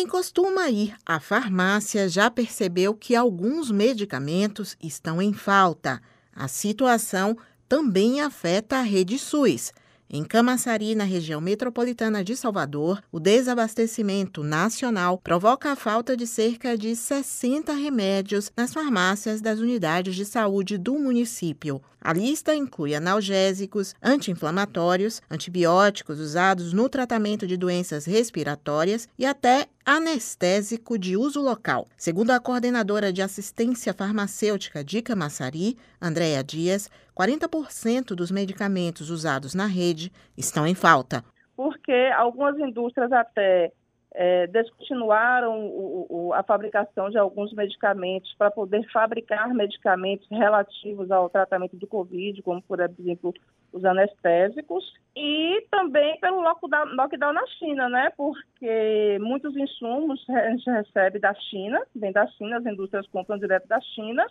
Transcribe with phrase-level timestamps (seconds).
[0.00, 6.00] Quem costuma ir à farmácia já percebeu que alguns medicamentos estão em falta.
[6.34, 7.36] A situação
[7.68, 9.74] também afeta a rede SUS.
[10.08, 16.78] Em Camaçari, na região metropolitana de Salvador, o desabastecimento nacional provoca a falta de cerca
[16.78, 21.80] de 60 remédios nas farmácias das unidades de saúde do município.
[22.00, 30.98] A lista inclui analgésicos, anti-inflamatórios, antibióticos usados no tratamento de doenças respiratórias e até anestésico
[30.98, 31.86] de uso local.
[31.96, 39.66] Segundo a coordenadora de assistência farmacêutica de Camaçari, Andréa Dias, 40% dos medicamentos usados na
[39.66, 41.24] rede estão em falta.
[41.56, 43.72] Porque algumas indústrias até
[44.12, 51.30] é, descontinuaram o, o, a fabricação de alguns medicamentos para poder fabricar medicamentos relativos ao
[51.30, 53.32] tratamento do Covid, como, por exemplo,
[53.72, 54.84] os anestésicos,
[55.14, 58.10] e também pelo lockdown, lockdown na China, né?
[58.16, 63.68] Porque muitos insumos a gente recebe da China, vem da China, as indústrias compram direto
[63.68, 64.26] da China,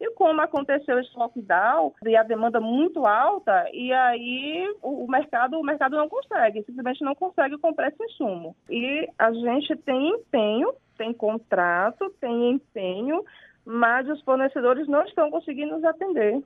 [0.00, 5.64] e como aconteceu esse lockdown e a demanda muito alta, e aí o, mercado, o
[5.64, 8.56] mercado não consegue, simplesmente não consegue comprar esse insumo.
[8.68, 13.24] E a gente tem empenho, tem contrato, tem empenho,
[13.64, 16.42] mas os fornecedores não estão conseguindo nos atender.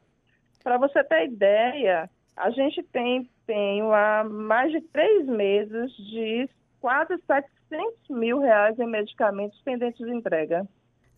[0.63, 6.49] Para você ter ideia, a gente tem empenho há mais de três meses de
[6.81, 10.65] quase 700 mil reais em medicamentos pendentes de entrega.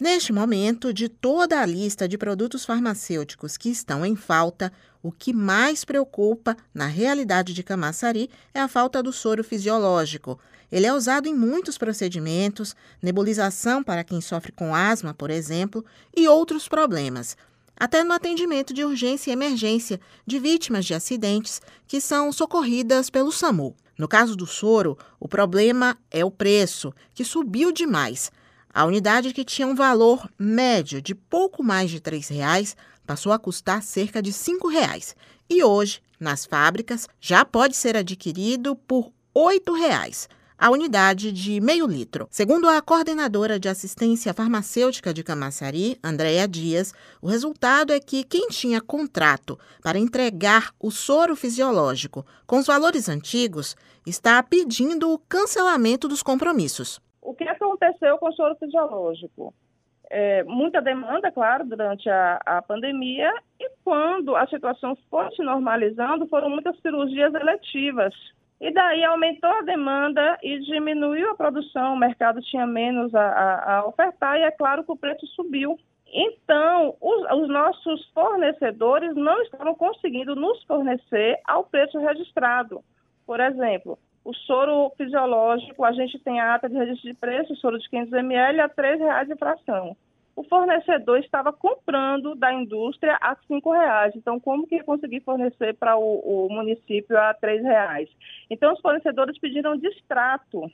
[0.00, 4.72] Neste momento, de toda a lista de produtos farmacêuticos que estão em falta,
[5.02, 10.38] o que mais preocupa na realidade de Camaçari é a falta do soro fisiológico.
[10.70, 15.84] Ele é usado em muitos procedimentos, nebulização para quem sofre com asma, por exemplo,
[16.16, 17.36] e outros problemas
[17.80, 23.32] até no atendimento de urgência e emergência de vítimas de acidentes que são socorridas pelo
[23.32, 23.74] SAMU.
[23.96, 28.30] No caso do soro, o problema é o preço, que subiu demais.
[28.72, 32.76] A unidade que tinha um valor médio de pouco mais de R$ reais
[33.10, 35.16] passou a custar cerca de R$ 5,00
[35.50, 41.88] e hoje, nas fábricas, já pode ser adquirido por R$ 8,00 a unidade de meio
[41.88, 42.28] litro.
[42.30, 48.46] Segundo a coordenadora de assistência farmacêutica de Camaçari, Andréa Dias, o resultado é que quem
[48.46, 53.74] tinha contrato para entregar o soro fisiológico com os valores antigos
[54.06, 57.00] está pedindo o cancelamento dos compromissos.
[57.20, 59.52] O que aconteceu com o soro fisiológico?
[60.10, 66.26] É, muita demanda, claro, durante a, a pandemia, e quando a situação foi se normalizando,
[66.26, 68.12] foram muitas cirurgias eletivas
[68.60, 73.76] e daí aumentou a demanda e diminuiu a produção, o mercado tinha menos a, a,
[73.76, 75.78] a ofertar e é claro que o preço subiu.
[76.12, 82.84] Então, os, os, nossos fornecedores não estavam conseguindo nos fornecer ao preço registrado.
[83.24, 87.78] Por exemplo, o soro fisiológico, a gente tem a ata de registro de preço, soro
[87.78, 89.96] de 500 ml a R$ 3,00 de fração
[90.40, 94.14] o fornecedor estava comprando da indústria a cinco reais.
[94.16, 98.08] Então, como que conseguir fornecer para o, o, município a três reais?
[98.48, 100.70] Então, os fornecedores pediram distrato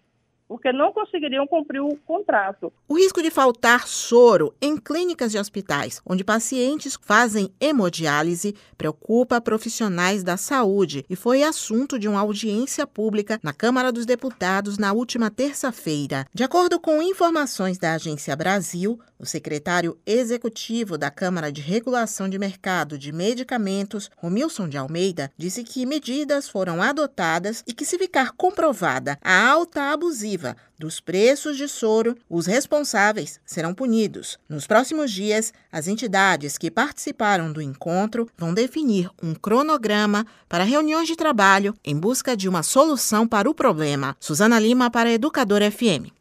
[0.48, 2.72] porque não conseguiriam cumprir o contrato.
[2.88, 10.22] O risco de faltar soro em clínicas e hospitais, onde pacientes fazem hemodiálise, preocupa profissionais
[10.22, 15.30] da saúde e foi assunto de uma audiência pública na Câmara dos Deputados na última
[15.30, 16.26] terça-feira.
[16.32, 22.38] De acordo com informações da Agência Brasil, o secretário executivo da Câmara de Regulação de
[22.38, 28.32] Mercado de Medicamentos, Romilson de Almeida, disse que medidas foram adotadas e que, se ficar
[28.32, 34.38] comprovada a alta abusiva dos preços de soro, os responsáveis serão punidos.
[34.48, 41.08] Nos próximos dias, as entidades que participaram do encontro vão definir um cronograma para reuniões
[41.08, 44.16] de trabalho em busca de uma solução para o problema.
[44.20, 46.12] Suzana Lima para Educador FM.